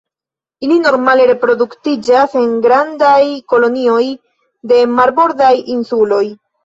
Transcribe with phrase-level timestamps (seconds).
[0.67, 3.21] Ili normale reproduktiĝas en grandaj
[3.53, 4.03] kolonioj
[4.73, 6.23] de marbordaj insuloj.